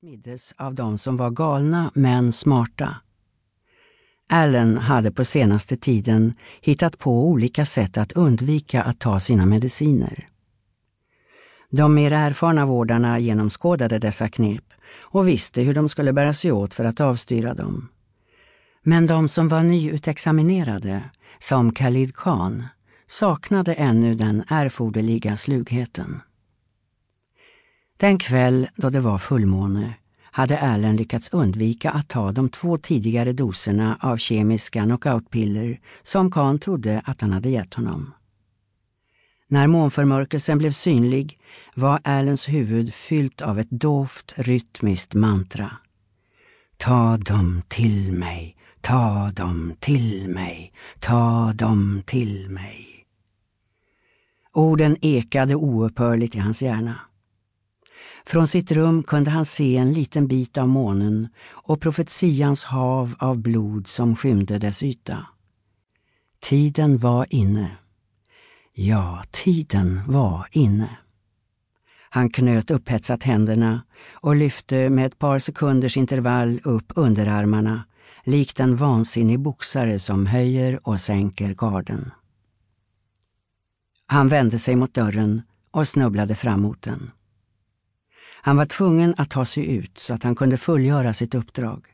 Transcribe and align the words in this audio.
smiddes 0.00 0.54
av 0.56 0.74
de 0.74 0.98
som 0.98 1.16
var 1.16 1.30
galna 1.30 1.90
men 1.94 2.32
smarta. 2.32 2.96
Allen 4.28 4.78
hade 4.78 5.12
på 5.12 5.24
senaste 5.24 5.76
tiden 5.76 6.34
hittat 6.60 6.98
på 6.98 7.28
olika 7.28 7.64
sätt 7.64 7.98
att 7.98 8.12
undvika 8.12 8.82
att 8.82 8.98
ta 8.98 9.20
sina 9.20 9.46
mediciner. 9.46 10.28
De 11.70 11.94
mer 11.94 12.12
erfarna 12.12 12.66
vårdarna 12.66 13.18
genomskådade 13.18 13.98
dessa 13.98 14.28
knep 14.28 14.64
och 15.02 15.28
visste 15.28 15.62
hur 15.62 15.74
de 15.74 15.88
skulle 15.88 16.12
bära 16.12 16.32
sig 16.32 16.52
åt 16.52 16.74
för 16.74 16.84
att 16.84 17.00
avstyra 17.00 17.54
dem. 17.54 17.88
Men 18.82 19.06
de 19.06 19.28
som 19.28 19.48
var 19.48 19.62
nyutexaminerade, 19.62 21.02
som 21.38 21.72
Khalid 21.74 22.16
Khan, 22.16 22.64
saknade 23.06 23.74
ännu 23.74 24.14
den 24.14 24.44
erforderliga 24.48 25.36
slugheten. 25.36 26.20
Den 27.98 28.18
kväll 28.18 28.68
då 28.76 28.90
det 28.90 29.00
var 29.00 29.18
fullmåne 29.18 29.94
hade 30.22 30.60
Allen 30.60 30.96
lyckats 30.96 31.28
undvika 31.32 31.90
att 31.90 32.08
ta 32.08 32.32
de 32.32 32.48
två 32.48 32.78
tidigare 32.78 33.32
doserna 33.32 33.98
av 34.00 34.16
kemiska 34.16 34.82
knockoutpiller 34.82 35.80
som 36.02 36.30
Kahn 36.30 36.58
trodde 36.58 37.02
att 37.04 37.20
han 37.20 37.32
hade 37.32 37.48
gett 37.48 37.74
honom. 37.74 38.14
När 39.48 39.66
månförmörkelsen 39.66 40.58
blev 40.58 40.70
synlig 40.70 41.38
var 41.74 42.00
Allens 42.04 42.48
huvud 42.48 42.94
fyllt 42.94 43.42
av 43.42 43.58
ett 43.58 43.70
dovt 43.70 44.34
rytmiskt 44.36 45.14
mantra. 45.14 45.70
Ta 46.76 47.16
dem 47.16 47.62
till 47.68 48.12
mig, 48.12 48.56
ta 48.80 49.30
dem 49.34 49.74
till 49.80 50.28
mig, 50.28 50.72
ta 51.00 51.52
dem 51.54 52.02
till 52.06 52.50
mig. 52.50 52.86
Orden 54.52 54.96
ekade 55.00 55.54
oupphörligt 55.54 56.34
i 56.34 56.38
hans 56.38 56.62
hjärna. 56.62 57.07
Från 58.26 58.48
sitt 58.48 58.72
rum 58.72 59.02
kunde 59.02 59.30
han 59.30 59.44
se 59.44 59.76
en 59.76 59.92
liten 59.92 60.26
bit 60.26 60.58
av 60.58 60.68
månen 60.68 61.28
och 61.50 61.80
profetians 61.80 62.64
hav 62.64 63.14
av 63.18 63.38
blod 63.38 63.86
som 63.86 64.16
skymde 64.16 64.58
dess 64.58 64.82
yta. 64.82 65.26
Tiden 66.40 66.98
var 66.98 67.26
inne. 67.30 67.70
Ja, 68.72 69.22
tiden 69.30 70.02
var 70.06 70.48
inne. 70.52 70.96
Han 72.10 72.30
knöt 72.30 72.70
upphetsat 72.70 73.22
händerna 73.22 73.82
och 74.12 74.36
lyfte 74.36 74.90
med 74.90 75.06
ett 75.06 75.18
par 75.18 75.38
sekunders 75.38 75.96
intervall 75.96 76.60
upp 76.64 76.92
underarmarna 76.96 77.84
likt 78.28 78.60
en 78.60 78.76
vansinnig 78.76 79.40
boxare 79.40 79.98
som 79.98 80.26
höjer 80.26 80.88
och 80.88 81.00
sänker 81.00 81.54
garden. 81.54 82.10
Han 84.06 84.28
vände 84.28 84.58
sig 84.58 84.76
mot 84.76 84.94
dörren 84.94 85.42
och 85.70 85.88
snubblade 85.88 86.34
fram 86.34 86.60
mot 86.60 86.82
den. 86.82 87.10
Han 88.48 88.56
var 88.56 88.66
tvungen 88.66 89.14
att 89.16 89.30
ta 89.30 89.44
sig 89.44 89.76
ut 89.76 89.98
så 89.98 90.14
att 90.14 90.22
han 90.22 90.34
kunde 90.34 90.56
fullgöra 90.56 91.12
sitt 91.12 91.34
uppdrag. 91.34 91.86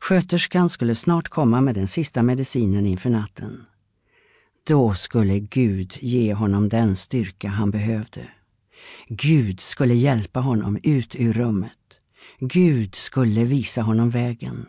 Sköterskan 0.00 0.70
skulle 0.70 0.94
snart 0.94 1.28
komma 1.28 1.60
med 1.60 1.74
den 1.74 1.88
sista 1.88 2.22
medicinen 2.22 2.86
inför 2.86 3.10
natten. 3.10 3.64
Då 4.66 4.94
skulle 4.94 5.38
Gud 5.38 5.98
ge 6.00 6.34
honom 6.34 6.68
den 6.68 6.96
styrka 6.96 7.48
han 7.48 7.70
behövde. 7.70 8.28
Gud 9.08 9.60
skulle 9.60 9.94
hjälpa 9.94 10.40
honom 10.40 10.78
ut 10.82 11.16
ur 11.18 11.32
rummet. 11.32 12.00
Gud 12.38 12.94
skulle 12.94 13.44
visa 13.44 13.82
honom 13.82 14.10
vägen. 14.10 14.66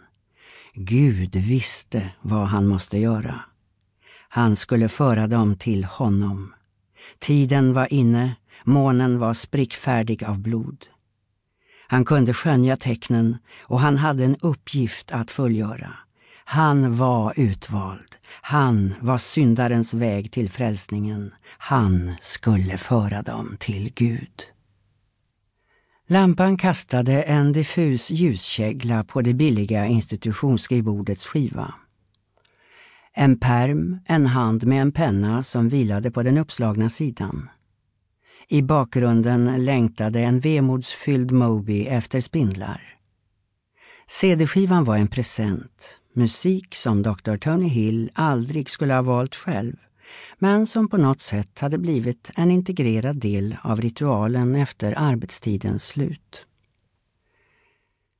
Gud 0.74 1.36
visste 1.36 2.10
vad 2.22 2.48
han 2.48 2.68
måste 2.68 2.98
göra. 2.98 3.40
Han 4.30 4.56
skulle 4.56 4.90
föra 4.90 5.28
dem 5.28 5.56
till 5.58 5.84
honom. 5.84 6.54
Tiden 7.20 7.74
var 7.74 7.94
inne 7.94 8.36
Månen 8.64 9.20
var 9.20 9.34
sprickfärdig 9.34 10.24
av 10.24 10.40
blod. 10.40 10.88
Han 11.88 12.06
kunde 12.06 12.34
skönja 12.34 12.78
tecknen 12.78 13.38
och 13.62 13.80
han 13.80 13.98
hade 13.98 14.26
en 14.26 14.38
uppgift 14.42 15.12
att 15.12 15.32
fullgöra. 15.32 15.94
Han 16.46 16.96
var 16.96 17.34
utvald. 17.38 18.16
Han 18.42 18.94
var 19.02 19.18
syndarens 19.18 19.94
väg 19.94 20.32
till 20.32 20.50
frälsningen. 20.50 21.32
Han 21.46 22.12
skulle 22.22 22.78
föra 22.78 23.22
dem 23.22 23.56
till 23.60 23.92
Gud. 23.96 24.42
Lampan 26.08 26.58
kastade 26.58 27.24
en 27.24 27.52
diffus 27.52 28.12
ljuskägla 28.12 29.04
på 29.04 29.22
det 29.22 29.34
billiga 29.34 29.86
institutionsskrivbordets 29.86 31.26
skiva. 31.26 31.74
En 33.14 33.40
perm, 33.40 34.00
en 34.06 34.26
hand 34.26 34.66
med 34.66 34.82
en 34.82 34.92
penna 34.92 35.44
som 35.44 35.70
vilade 35.70 36.12
på 36.12 36.24
den 36.24 36.38
uppslagna 36.38 36.90
sidan. 36.90 37.50
I 38.48 38.62
bakgrunden 38.62 39.66
längtade 39.66 40.20
en 40.20 40.40
vemodsfylld 40.40 41.32
Moby 41.32 41.86
efter 41.86 42.20
spindlar. 42.20 42.98
CD-skivan 44.08 44.84
var 44.84 44.98
en 44.98 45.08
present, 45.08 45.98
musik 46.14 46.76
som 46.76 47.02
Dr. 47.02 47.36
Tony 47.36 47.68
Hill 47.68 48.12
aldrig 48.14 48.70
skulle 48.70 48.94
ha 48.94 49.02
valt 49.02 49.36
själv, 49.36 49.76
men 50.40 50.68
som 50.68 50.88
på 50.88 50.98
något 50.98 51.22
sätt 51.22 51.60
hade 51.60 51.78
blivit 51.78 52.32
en 52.36 52.52
integrerad 52.52 53.16
del 53.16 53.58
av 53.62 53.82
ritualen 53.82 54.56
efter 54.56 54.94
arbetstidens 54.98 55.88
slut. 55.88 56.46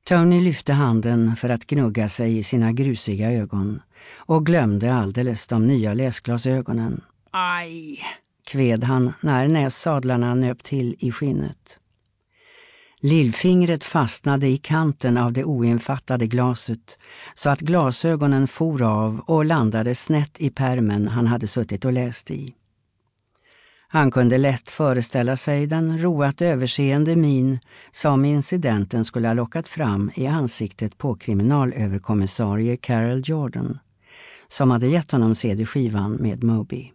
Tony 0.04 0.40
lyfte 0.40 0.72
handen 0.72 1.36
för 1.36 1.48
att 1.48 1.66
gnugga 1.66 2.08
sig 2.08 2.38
i 2.38 2.42
sina 2.42 2.72
grusiga 2.72 3.32
ögon 3.32 3.82
och 4.16 4.46
glömde 4.46 4.94
alldeles 4.94 5.46
de 5.46 5.66
nya 5.66 5.94
läsglasögonen. 5.94 7.04
Aj! 7.30 8.00
Kved 8.44 8.84
han 8.84 9.12
när 9.20 9.48
nässadlarna 9.48 10.34
nöp 10.34 10.62
till 10.62 10.96
i 10.98 11.12
skinnet. 11.12 11.78
Lillfingret 13.00 13.84
fastnade 13.84 14.48
i 14.48 14.56
kanten 14.56 15.18
av 15.18 15.32
det 15.32 15.44
oinfattade 15.44 16.26
glaset 16.26 16.98
så 17.34 17.50
att 17.50 17.60
glasögonen 17.60 18.48
for 18.48 18.82
av 18.82 19.20
och 19.20 19.44
landade 19.44 19.94
snett 19.94 20.40
i 20.40 20.50
permen 20.50 21.08
han 21.08 21.26
hade 21.26 21.46
suttit 21.46 21.84
och 21.84 21.92
läst 21.92 22.30
i. 22.30 22.54
Han 23.88 24.10
kunde 24.10 24.38
lätt 24.38 24.70
föreställa 24.70 25.36
sig 25.36 25.66
den 25.66 26.02
roat 26.02 26.42
överseende 26.42 27.16
min 27.16 27.58
som 27.92 28.24
incidenten 28.24 29.04
skulle 29.04 29.28
ha 29.28 29.34
lockat 29.34 29.66
fram 29.66 30.10
i 30.14 30.26
ansiktet 30.26 30.98
på 30.98 31.14
kriminalöverkommissarie 31.14 32.76
Carol 32.76 33.22
Jordan, 33.24 33.78
som 34.48 34.70
hade 34.70 34.86
gett 34.86 35.10
honom 35.10 35.34
CD-skivan 35.34 36.12
med 36.12 36.44
Moby. 36.44 36.93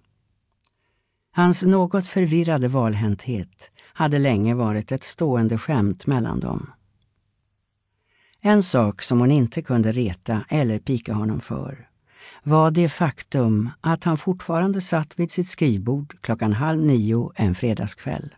Hans 1.40 1.64
något 1.64 2.08
förvirrade 2.08 2.68
valhänthet 2.68 3.72
hade 3.94 4.20
länge 4.20 4.56
varit 4.56 4.92
ett 4.92 5.04
stående 5.04 5.58
skämt 5.58 6.08
mellan 6.08 6.40
dem. 6.40 6.70
En 8.42 8.64
sak 8.64 9.02
som 9.02 9.20
hon 9.20 9.32
inte 9.32 9.62
kunde 9.62 9.92
reta 9.92 10.46
eller 10.50 10.80
pika 10.80 11.14
honom 11.14 11.40
för 11.40 11.88
var 12.44 12.72
det 12.72 12.90
faktum 12.90 13.70
att 13.82 14.04
han 14.04 14.18
fortfarande 14.18 14.82
satt 14.82 15.20
vid 15.20 15.32
sitt 15.32 15.48
skrivbord 15.48 16.22
klockan 16.22 16.54
halv 16.54 16.82
nio 16.82 17.32
en 17.36 17.56
fredagskväll. 17.56 18.36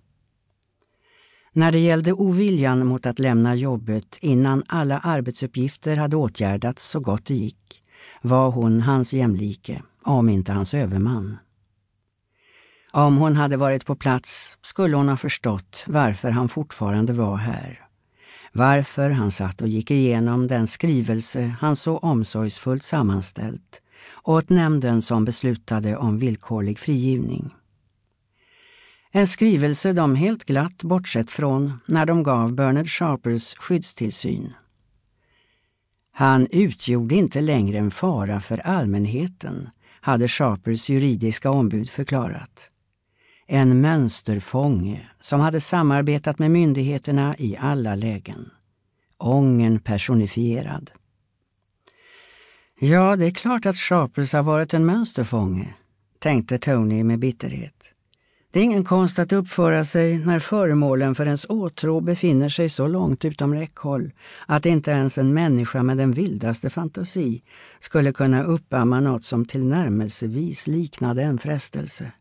När 1.53 1.71
det 1.71 1.79
gällde 1.79 2.13
oviljan 2.13 2.87
mot 2.87 3.05
att 3.05 3.19
lämna 3.19 3.55
jobbet 3.55 4.17
innan 4.21 4.63
alla 4.67 4.99
arbetsuppgifter 4.99 5.95
hade 5.97 6.15
åtgärdats 6.15 6.89
så 6.89 6.99
gott 6.99 7.25
det 7.25 7.35
gick 7.35 7.83
var 8.21 8.51
hon 8.51 8.81
hans 8.81 9.13
jämlike, 9.13 9.81
om 10.03 10.29
inte 10.29 10.53
hans 10.53 10.73
överman. 10.73 11.37
Om 12.93 13.17
hon 13.17 13.35
hade 13.35 13.57
varit 13.57 13.85
på 13.85 13.95
plats 13.95 14.57
skulle 14.61 14.97
hon 14.97 15.09
ha 15.09 15.17
förstått 15.17 15.83
varför 15.87 16.31
han 16.31 16.49
fortfarande 16.49 17.13
var 17.13 17.37
här. 17.37 17.79
Varför 18.53 19.09
han 19.09 19.31
satt 19.31 19.61
och 19.61 19.67
gick 19.67 19.91
igenom 19.91 20.47
den 20.47 20.67
skrivelse 20.67 21.55
han 21.59 21.75
så 21.75 21.97
omsorgsfullt 21.97 22.83
sammanställt 22.83 23.81
åt 24.23 24.49
nämnden 24.49 25.01
som 25.01 25.25
beslutade 25.25 25.97
om 25.97 26.19
villkorlig 26.19 26.79
frigivning. 26.79 27.53
En 29.11 29.27
skrivelse 29.27 29.93
de 29.93 30.15
helt 30.15 30.45
glatt 30.45 30.83
bortsett 30.83 31.31
från 31.31 31.79
när 31.85 32.05
de 32.05 32.23
gav 32.23 32.53
Bernard 32.53 32.89
Sharpers 32.89 33.55
skyddstillsyn. 33.55 34.53
Han 36.13 36.47
utgjorde 36.51 37.15
inte 37.15 37.41
längre 37.41 37.77
en 37.77 37.91
fara 37.91 38.41
för 38.41 38.57
allmänheten, 38.57 39.69
hade 40.01 40.27
Sharpers 40.27 40.89
juridiska 40.89 41.51
ombud 41.51 41.89
förklarat. 41.89 42.71
En 43.53 43.81
mönsterfånge 43.81 45.09
som 45.21 45.39
hade 45.39 45.61
samarbetat 45.61 46.39
med 46.39 46.51
myndigheterna 46.51 47.35
i 47.37 47.57
alla 47.57 47.95
lägen. 47.95 48.49
Ången 49.17 49.79
personifierad. 49.79 50.91
Ja, 52.79 53.15
det 53.15 53.25
är 53.25 53.31
klart 53.31 53.65
att 53.65 53.77
Sharples 53.77 54.33
har 54.33 54.43
varit 54.43 54.73
en 54.73 54.85
mönsterfånge, 54.85 55.73
tänkte 56.19 56.57
Tony 56.57 57.03
med 57.03 57.19
bitterhet. 57.19 57.95
Det 58.51 58.59
är 58.59 58.63
ingen 58.63 58.83
konst 58.83 59.19
att 59.19 59.33
uppföra 59.33 59.85
sig 59.85 60.17
när 60.17 60.39
föremålen 60.39 61.15
för 61.15 61.25
ens 61.25 61.45
åtrå 61.49 62.01
befinner 62.01 62.49
sig 62.49 62.69
så 62.69 62.87
långt 62.87 63.25
utom 63.25 63.53
räckhåll 63.53 64.11
att 64.45 64.65
inte 64.65 64.91
ens 64.91 65.17
en 65.17 65.33
människa 65.33 65.83
med 65.83 65.97
den 65.97 66.11
vildaste 66.11 66.69
fantasi 66.69 67.43
skulle 67.79 68.13
kunna 68.13 68.43
uppamma 68.43 68.99
något 68.99 69.25
som 69.25 69.45
tillnärmelsevis 69.45 70.67
liknade 70.67 71.23
en 71.23 71.37
frestelse. 71.37 72.11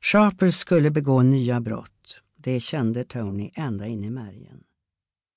Sharper 0.00 0.50
skulle 0.50 0.90
begå 0.90 1.22
nya 1.22 1.60
brott. 1.60 2.22
Det 2.36 2.60
kände 2.60 3.04
Tony 3.04 3.50
ända 3.54 3.86
in 3.86 4.04
i 4.04 4.10
märgen. 4.10 4.60